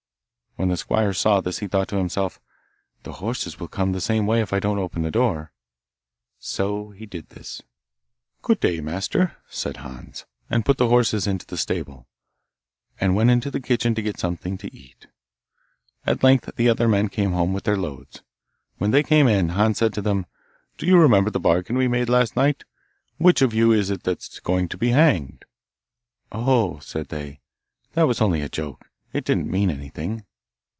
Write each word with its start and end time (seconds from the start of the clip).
When 0.57 0.67
the 0.69 0.75
squire 0.77 1.13
saw 1.13 1.39
this, 1.41 1.59
he 1.59 1.67
thought 1.67 1.87
to 1.87 1.95
himself, 1.95 2.39
'The 3.03 3.13
horses 3.13 3.57
will 3.59 3.69
come 3.69 3.93
the 3.93 4.01
same 4.01 4.27
way 4.27 4.41
if 4.41 4.51
I 4.53 4.59
don't 4.59 4.77
open 4.79 5.01
the 5.01 5.09
door,' 5.09 5.51
so 6.39 6.89
he 6.89 7.05
did 7.05 7.29
this. 7.29 7.63
'Good 8.43 8.59
day, 8.59 8.79
master,' 8.81 9.37
said 9.49 9.77
Hans, 9.77 10.25
and 10.49 10.65
put 10.65 10.77
the 10.77 10.89
horses 10.89 11.25
into 11.25 11.45
the 11.47 11.57
stable, 11.57 12.05
and 12.99 13.15
went 13.15 13.29
into 13.31 13.49
the 13.49 13.61
kitchen, 13.61 13.95
to 13.95 14.01
get 14.01 14.19
something 14.19 14.55
to 14.57 14.75
eat. 14.75 15.07
At 16.05 16.21
length 16.21 16.55
the 16.57 16.67
other 16.69 16.89
men 16.89 17.07
came 17.07 17.31
home 17.31 17.53
with 17.53 17.63
their 17.63 17.77
loads. 17.77 18.21
When 18.77 18.91
they 18.91 19.03
came 19.03 19.27
in, 19.29 19.49
Hans 19.51 19.77
said 19.79 19.93
to 19.93 20.01
them, 20.01 20.25
'Do 20.77 20.85
you 20.85 20.99
remember 20.99 21.29
the 21.31 21.39
bargain 21.39 21.77
we 21.77 21.87
made 21.87 22.09
last 22.09 22.35
night? 22.35 22.65
Which 23.17 23.41
of 23.41 23.53
you 23.53 23.71
is 23.71 23.89
it 23.89 24.03
that's 24.03 24.39
going 24.41 24.67
to 24.67 24.77
be 24.77 24.89
hanged?' 24.89 25.45
'Oh,' 26.31 26.77
said 26.79 27.07
they, 27.07 27.39
'that 27.93 28.03
was 28.03 28.19
only 28.21 28.41
a 28.41 28.49
joke; 28.49 28.91
it 29.13 29.23
didn't 29.23 29.49
mean 29.49 29.69
anything. 29.71 30.25